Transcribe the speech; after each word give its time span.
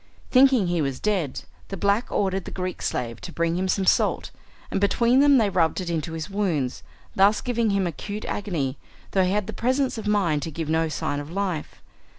Thinking 0.31 0.65
he 0.65 0.81
was 0.81 0.99
dead, 0.99 1.41
the 1.67 1.77
black 1.77 2.11
ordered 2.11 2.45
the 2.45 2.49
Greek 2.49 2.81
slave 2.81 3.21
to 3.21 3.31
bring 3.31 3.55
him 3.55 3.67
some 3.67 3.85
salt, 3.85 4.31
and 4.71 4.81
between 4.81 5.19
them 5.19 5.37
they 5.37 5.47
rubbed 5.51 5.79
it 5.79 5.91
into 5.91 6.13
his 6.13 6.27
wounds, 6.27 6.81
thus 7.15 7.39
giving 7.39 7.69
him 7.69 7.85
acute 7.85 8.25
agony, 8.25 8.79
though 9.11 9.23
he 9.23 9.31
had 9.31 9.45
the 9.45 9.53
presence 9.53 9.99
of 9.99 10.07
mind 10.07 10.41
to 10.41 10.49
give 10.49 10.69
no 10.69 10.89
sign 10.89 11.19
of 11.19 11.29
life. 11.31 11.83